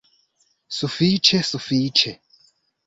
Sufiĉe, 0.77 1.43
sufiĉe! 1.53 2.19